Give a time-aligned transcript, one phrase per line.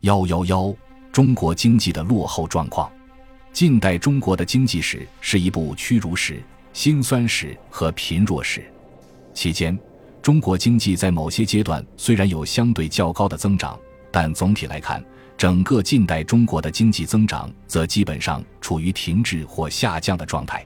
[0.00, 0.74] 幺幺幺，
[1.12, 2.90] 中国经济的落后状况。
[3.52, 6.42] 近代中国的经济史是一部屈辱史、
[6.72, 8.64] 辛酸史和贫弱史。
[9.34, 9.78] 期间，
[10.22, 13.78] 中国经济在某些阶段虽然有相对较高的增长，
[14.10, 15.04] 但总体来看，
[15.36, 20.64] 整个近代中国的经济增长则基本上处于停滞或下降的状态。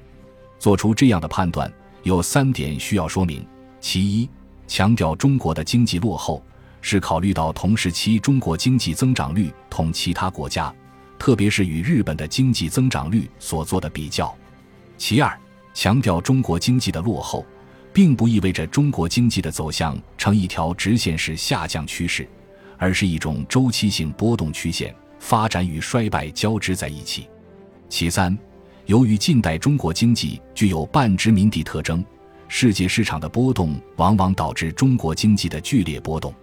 [0.60, 1.68] 做出这样的判断，
[2.04, 3.44] 有三点需要说明：
[3.80, 4.30] 其一，
[4.68, 6.40] 强调中国的经济落后。
[6.86, 10.72] 是考虑到同时期中国经济增长率同其他国家，
[11.18, 14.36] 特别是与日本的经济增长率所做的比较。
[14.98, 15.34] 其二，
[15.72, 17.42] 强调中国经济的落后，
[17.90, 22.28] 并不意味着中国经济的走向呈一条直线式下降趋势，
[22.76, 27.26] 而是一种周期性波动曲线，发展与衰败交织在一起。
[27.88, 28.36] 其三，
[28.84, 32.04] 由于近代中国经济具有半殖民地特征，
[32.46, 36.34] 世界市场的波动往往导致中国经济的剧烈波动。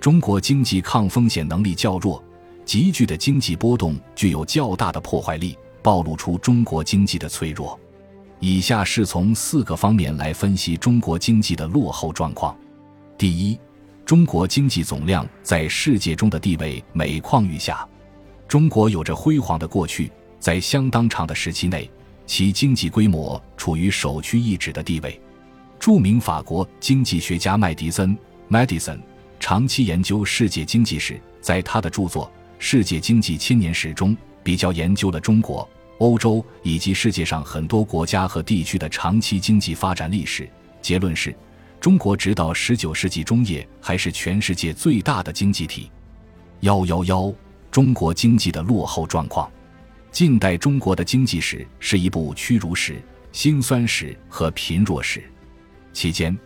[0.00, 2.22] 中国经济抗风险能力较弱，
[2.64, 7.78] 急剧的经济波动具有较大的破坏力，暴露出中国经济的脆弱。
[8.38, 12.56] 以下是从四个方面来分析中国经济的落后状况。
[13.16, 13.58] 第一，
[14.04, 17.86] 中国经济总量在世界中的地位每况愈下。
[18.46, 21.90] 中国有着辉煌的过去，在相当长的时期内，
[22.26, 25.20] 其经济规模处于首屈一指的地位。
[25.80, 28.16] 著名法国经济学家麦迪森
[28.50, 29.00] （Madison）。
[29.38, 32.26] 长期研究世界经济史，在他的著作
[32.58, 40.48] 《世界经济千年史》中，比较研究了中国、欧洲以及世界上很多国家和地区的长期经济发展历史。
[40.80, 41.34] 结论是，
[41.80, 45.90] 中国直到十九世纪中叶还是全世界最大的经济体。
[46.60, 47.32] 幺幺幺，
[47.70, 49.50] 中国经济的落后状况。
[50.10, 55.22] 近代中国的经济史是一部屈辱史、辛酸史和贫弱史。
[55.92, 56.36] 期间。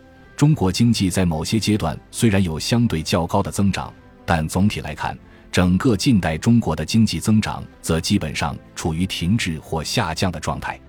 [0.41, 3.93] 中国经济在某些阶段虽然有相对较高的增长，
[4.25, 5.15] 但总体来看，
[5.51, 10.79] 整个近代中国的经济增长则基本上处于停滞或下降的状态。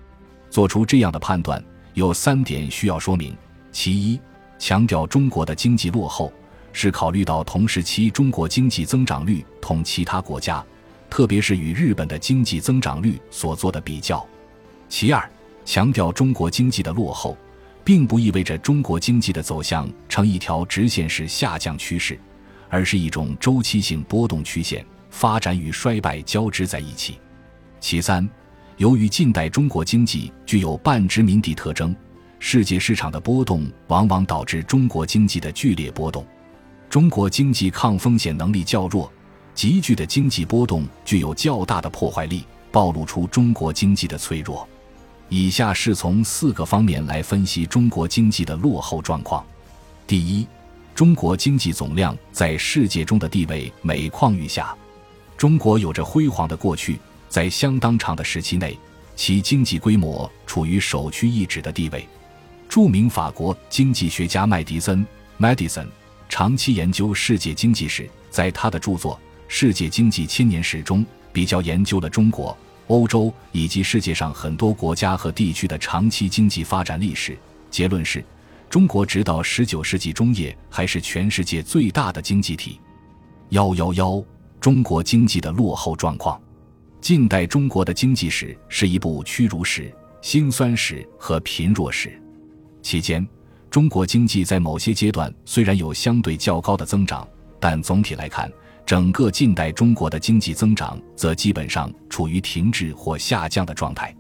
[0.49, 3.37] 做出这样的判断，有三点需要说明：
[3.71, 4.19] 其一，
[4.59, 6.33] 强调中国的经济落后，
[6.73, 10.65] 是考虑到同时期中国经济增长率同其他国家，
[11.11, 14.27] 特别是与日本的经济增长率所做的比较；
[14.89, 15.31] 其二，
[15.67, 17.37] 强调中国经济的落后。
[17.85, 22.19] 并不意味着中国经济的走向呈一条直线式下降趋势，
[22.69, 27.19] 而是一种周期性波动曲线，发展与衰败交织在一起。
[27.81, 28.29] 其三，
[28.77, 31.95] 由于近代中国经济具有半殖民地特征，
[32.39, 36.25] 世界市场的波动往往导致中国经济的剧烈波动。
[36.89, 39.11] 中国经济抗风险能力较弱，
[39.55, 44.69] 急剧的经济波动具有较大的破坏力，暴露出中国经济的脆弱。
[45.35, 49.43] 以下是从四个方面来分析中国经济的落后状况。
[50.07, 50.47] 第一，
[50.95, 54.77] 中国经济总量在世界中的地位每况愈下。
[55.35, 56.99] 中国有着辉煌的过去，
[57.31, 58.79] 在相当长的时期内，
[59.17, 62.07] 其经济规模处于首屈一指的地位。
[62.69, 65.03] 著名法国经济学家麦迪森
[65.41, 65.87] （Madison）
[66.29, 69.15] 长期研究世界经济史，在他的著作
[69.49, 72.55] 《世界经济千年史》中，比较研究了中国。
[72.93, 77.39] 欧洲以及世界上很多国家和地区的长期经济发展历史，
[77.71, 78.23] 结论是，
[78.69, 82.79] 中国直到十九世纪中叶还是全世界最大的经济体。
[83.49, 84.23] 幺幺幺，
[84.61, 86.39] 中国经济的落后状况。
[87.01, 92.13] 近代中国的经济史是一部屈辱史、辛酸史和贫弱史。
[92.83, 93.27] 期间，
[93.71, 97.27] 中国经济在某些阶段虽然有相对较高的增长，
[97.59, 98.53] 但总体来看。
[98.85, 104.15] 整个近代中国的经济增长则基本上处于停滞或下降的状态。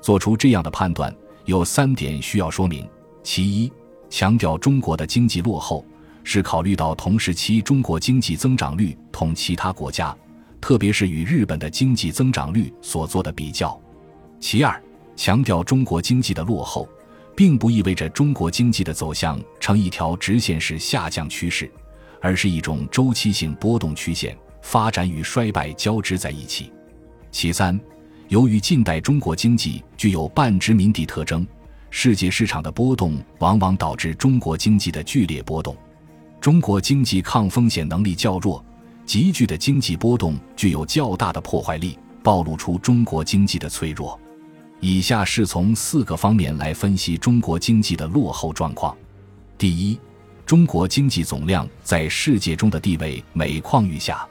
[0.00, 2.88] 做出这样的判断，有三点需要说明：
[3.22, 3.70] 其一，
[4.08, 5.84] 强调中国的经济落后，
[6.24, 10.16] 是考虑到同时期中国经济增长率同其他国家，
[10.60, 13.78] 特别是与日本的经济增长率所做的比较；
[14.40, 14.82] 其二，
[15.16, 16.88] 强调中国经济的落后，
[17.36, 21.70] 并不意味着中国经济的走向呈一条直线式下降趋势。
[22.20, 26.72] 而是一种周期性波动曲线，发展与衰败交织在一起。
[27.30, 27.78] 其三，
[28.28, 31.46] 由于近代中国经济具有半殖民地特征，
[31.90, 35.76] 世界市场的波动往往导致中国经济的剧烈波动。
[36.40, 38.64] 中国经济抗风险能力较弱，
[39.04, 44.18] 急剧的经济波动具有较大的破坏力，暴露出中国经济的脆弱。
[44.80, 48.96] 以下是从四个方面来分析中国经济的落后状况。
[49.56, 49.98] 第一。
[50.50, 54.26] 中国经济总量在世界中的地位每况愈下。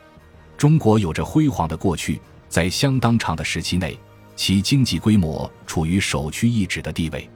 [0.58, 2.20] 中国有着辉煌的过去，
[2.50, 3.98] 在相当长的时期内，
[4.36, 7.30] 其经济规模处于首屈一指的地位。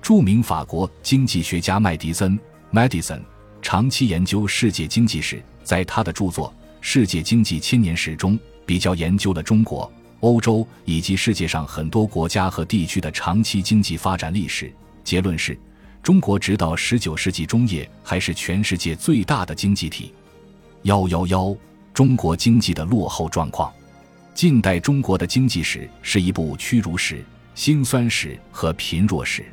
[0.00, 2.40] 著名法国经济学家麦迪森
[2.72, 3.20] （Madison）
[3.60, 6.48] 长期研究世界经济史，在他的著作
[6.80, 14.72] 《世界经济千年史》中比较研究了中国、欧洲以及世界上很多国家和地区的长期经济发展历史。
[15.04, 15.58] 结论是，
[16.02, 20.12] 中国直到十九世纪中叶还是全世界最大的经济体。
[20.82, 21.56] 幺幺幺，
[21.94, 23.72] 中国经济的落后状况。
[24.34, 29.44] 近代中国的经济史是一部屈辱史、辛酸史和贫弱史。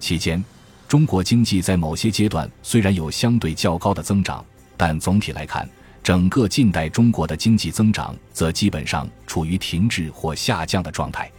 [0.00, 0.44] 期间，
[0.88, 4.44] 中国经济在某些阶段虽然有相对较高的增长，
[4.76, 5.68] 但总体来看，
[6.02, 11.30] 整个近代中国的经济增长则基本上处于停滞或下降的状态。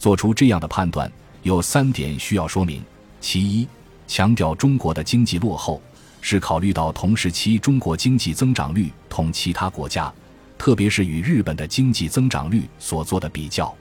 [0.00, 1.10] 做出这样的判断，
[1.44, 2.82] 有三点需要说明：
[3.20, 3.68] 其一，
[4.14, 5.82] 强调中国的经济落后，
[6.20, 10.14] 是考虑到同时期中国经济增长率同其他国家。
[10.56, 13.74] 特别是与日本的经济增长率所做的比较。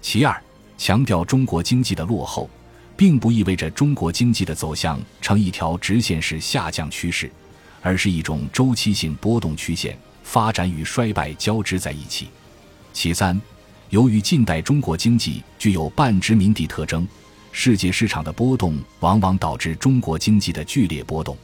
[0.00, 0.36] 其二，
[0.76, 2.50] 强调中国经济的落后，
[2.96, 7.30] 并不意味着中国经济的走向呈一条直线式下降趋势，
[7.80, 12.26] 而是一种周期性波动曲线，发展与衰败交织在一起。
[12.92, 13.40] 其三，
[13.90, 17.06] 由于近代中国经济具有半殖民地特征，
[17.60, 21.36] 世界市场的波动往往导致中国经济的剧烈波动，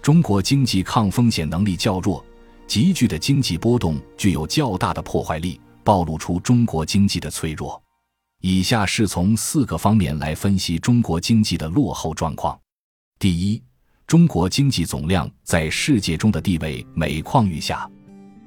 [0.00, 2.24] 中国经济抗风险能力较弱。
[2.68, 7.82] 急剧的经济波动具有较大的破坏力，暴露出中国经济的脆弱。
[8.40, 12.56] 以下是从四个方面来分析中国经济的落后状况。
[13.18, 13.60] 第一，
[14.06, 17.90] 中国经济总量在世界中的地位每况愈下。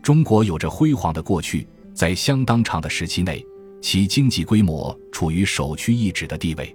[0.02, 3.46] 中国有着辉煌的过去，在相当长的时期内，
[3.82, 6.74] 其经济规模处于首屈一指的地位。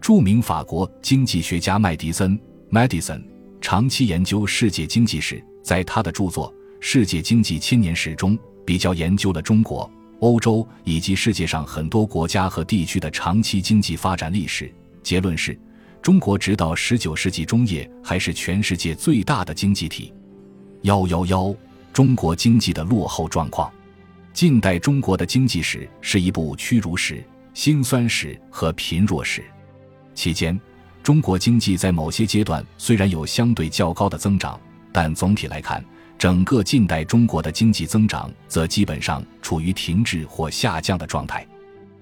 [0.00, 2.38] 著名法国经济学家麦迪森
[2.70, 3.22] （Madison）
[3.60, 6.52] 长期研究世界经济史，在他的著作。
[6.80, 9.90] 世界经济千年史中比较研究了中国、
[10.20, 14.72] 欧洲以及世界上很多国家和地区的长期经济发展历史。
[15.02, 15.58] 结论是，
[16.00, 20.12] 中国直到十九世纪中叶还是全世界最大的经济体。
[20.82, 21.54] 幺幺幺，
[21.92, 23.70] 中国经济的落后状况。
[24.32, 27.24] 近代中国的经济史是一部屈辱史、
[27.54, 29.42] 辛酸史和贫弱史。
[30.18, 30.60] 期间，
[31.00, 34.58] 中国经济在某些阶段虽然有相对较高的增长，
[34.90, 35.82] 但总体来看。
[36.18, 41.46] 整个近代中国的经济增长则基本上处于停滞或下降的状态。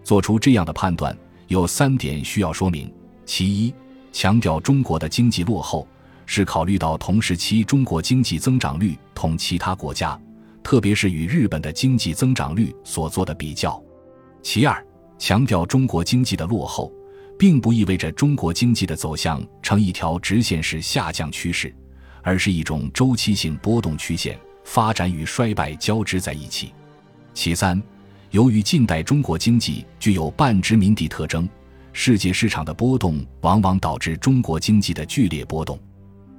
[0.03, 1.15] 做出这样的判断，
[1.49, 2.91] 有三点需要说明：
[3.27, 3.75] 其一，
[4.13, 5.87] 强调中国的经济落后，
[6.25, 10.19] 是考虑到同时期中国经济增长率同其他国家，
[10.62, 13.79] 特别是与日本的经济增长率所做的比较；
[14.43, 14.83] 其二，
[15.19, 16.91] 强调中国经济的落后，
[17.38, 21.75] 并不意味着中国经济的走向呈一条直线式下降趋势。
[22.23, 26.73] 而是一种周期性波动曲线，发展与衰败交织在一起。
[27.33, 27.81] 其三，
[28.33, 31.49] 由于近代中国经济具有半殖民地特征，
[31.93, 35.79] 世界市场的波动往往导致中国经济的剧烈波动。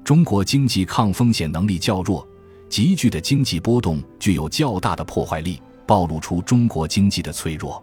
[0.03, 2.27] 中国经济抗风险能力较弱，
[2.67, 7.81] 急剧的经济波动具有较大的破坏力，暴露出中国经济的脆弱。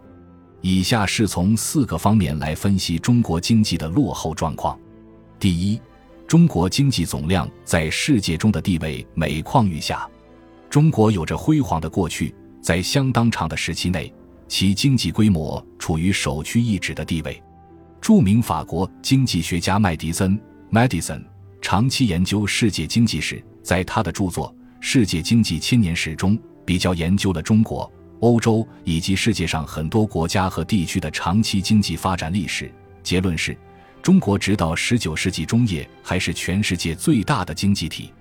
[0.67, 4.75] 以下是从四个方面来分析中国经济的落后状况。
[5.39, 5.79] 第一。
[6.27, 10.09] 中国经济总量在世界中的地位每况愈下。
[10.67, 12.33] 中国有着辉煌的过去，
[12.63, 14.11] 在相当长的时期内，
[14.47, 17.39] 其经济规模处于首屈一指的地位。
[18.01, 20.35] 著名法国经济学家麦迪森
[20.71, 21.23] （Madison）
[21.61, 26.35] 长期研究世界经济史，在他的著作《世界经济千年史》中
[26.65, 27.89] 比较研究了中国、
[28.19, 32.71] 欧洲以及世界上很多国家和地区的长期经济发展历史。
[33.03, 33.57] 结论是。
[34.01, 38.13] 中国直到十九世纪中叶还是全世界最大的经济体。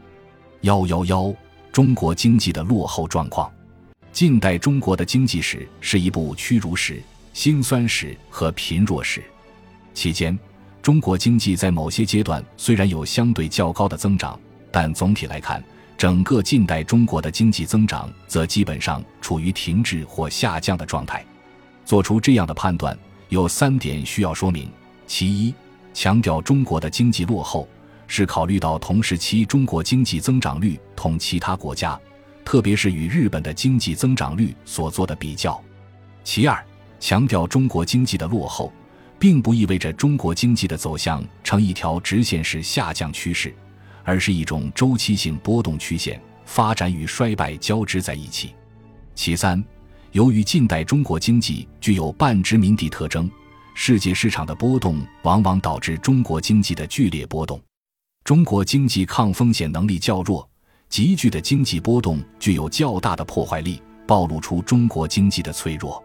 [0.63, 1.31] 幺幺幺，
[1.71, 3.53] 中国经济的落后状况。
[4.11, 7.03] 近代中国的经济史是一部屈辱史、
[7.35, 9.23] 辛酸史和贫弱史。
[9.93, 10.39] 期间，
[10.81, 14.41] 中国经济在某些阶段虽然有相对较高的增长，
[14.73, 15.63] 但总体来看，
[15.97, 21.25] 整个近代中国的经济增长则基本上处于停滞或下降的状态。
[21.85, 22.97] 做出这样的判断，
[23.29, 24.69] 有三点需要说明：
[25.07, 25.55] 其一。
[25.93, 27.69] 强调中国的经济落后，
[28.09, 31.99] 是考虑到同时期中国经济增长率同其他国家，
[32.45, 35.63] 特别是与日本的经济增长率所做的比较。
[36.25, 36.61] 其二，
[36.99, 38.73] 强调中国经济的落后，
[39.21, 43.55] 并不意味着中国经济的走向呈一条直线式下降趋势，
[44.05, 48.55] 而是一种周期性波动曲线，发展与衰败交织在一起。
[49.15, 49.63] 其三，
[50.13, 53.29] 由于近代中国经济具有半殖民地特征。
[53.77, 57.61] 世界市场的波动往往导致中国经济的剧烈波动。
[58.23, 60.49] 中国经济抗风险能力较弱，
[60.89, 66.03] 急剧的经济波动具有较大的破坏力，暴露出中国经济的脆弱。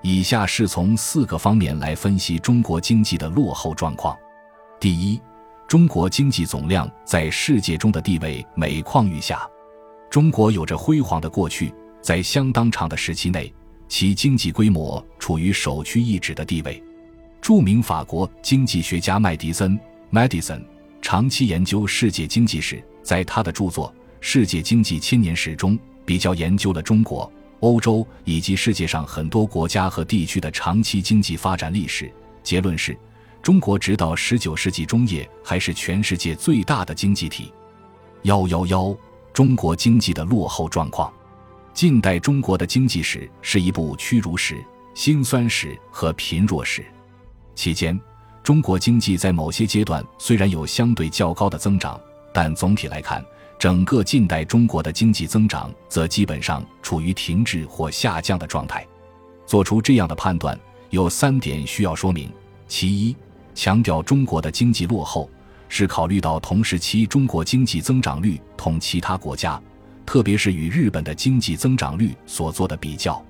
[0.00, 4.16] 以下是从四个方面来分析中国经济的落后状况。
[4.80, 5.20] 第一，
[5.72, 9.48] 中国经济总量在世界中的地位每况愈下。
[10.10, 13.50] 中国有着辉煌的过去，在相当长的时期内，
[13.88, 16.84] 其经济规模处于首屈一指的地位。
[17.40, 19.80] 著名法国经济学家麦迪森
[20.12, 20.62] （Madison）
[21.00, 23.88] 长期研究世界经济史，在他的著作
[24.20, 32.12] 《世界经济千年史》中，比较研究了中国、欧洲以及世界上很多国家和地区的长期经济发展历史。
[32.42, 32.94] 结论是，
[33.42, 37.52] 中国直到十九世纪中叶还是全世界最大的经济体。
[38.22, 38.96] 幺幺幺，
[39.32, 41.12] 中国经济的落后状况。
[41.74, 46.84] 近代中国的经济史是一部屈辱史、辛酸史和贫弱史。
[47.56, 48.00] 期间，
[48.44, 52.00] 中国经济在某些阶段虽然有相对较高的增长，
[52.32, 53.24] 但总体来看，
[53.58, 58.86] 整个近代中国的经济增长则基本上处于停滞或下降的状态。
[59.46, 60.56] 做出这样的判断，
[60.90, 62.30] 有三点需要说明：
[62.68, 63.16] 其一，
[63.54, 65.28] 强调中国的经济落后，
[65.68, 69.60] 是考虑到同时期中国经济增长率同其他国家，
[70.04, 73.22] 特别是与日本的经济增长率所做的比较；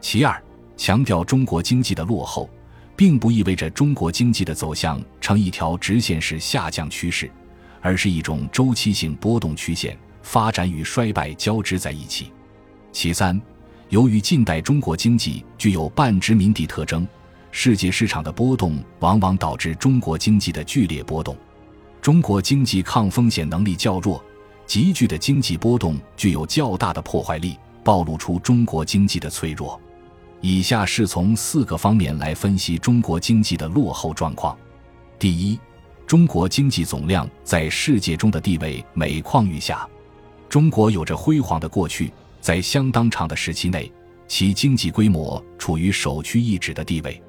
[0.00, 0.42] 其二，
[0.76, 2.48] 强调中国经济的落后。
[2.96, 7.30] 并不意味着中国经济的走向呈一条直线式下降趋势，
[7.80, 12.32] 而是一种周期性波动曲线，发展与衰败交织在一起。
[12.90, 13.40] 其三，
[13.88, 17.06] 由于近代中国经济具有半殖民地特征，
[17.50, 21.36] 世界市场的波动往往导致中国经济的剧烈波动。
[22.00, 24.22] 中国经济抗风险能力较弱，
[24.66, 29.80] 急剧的经济波动具有较大的破坏力，暴露出中国经济的脆弱。
[30.40, 34.56] 以下是从四个方面来分析中国经济的落后状况。
[35.18, 35.58] 第一，
[36.06, 39.86] 中国经济总量在世界中的地位每况愈下。
[40.48, 43.92] 中国有着辉煌的过去，在相当长的时期内，
[44.28, 47.20] 其经济规模处于首屈一指的地位。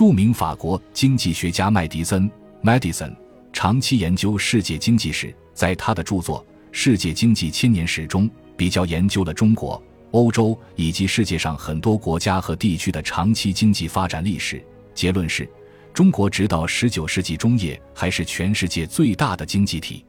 [0.00, 2.26] 著名法国经济学家麦迪森
[2.62, 3.14] （Madison）
[3.52, 6.42] 长期研究世界经济史，在他的著作
[6.72, 8.26] 《世界经济千年史》中，
[8.56, 9.82] 比较研究了中国。
[10.12, 14.64] 欧洲以及世界上很多国家和地区的长期经济发展历史，
[14.94, 15.46] 结论是，
[15.92, 20.02] 中国直到十九世纪中叶还是全世界最大的经济体。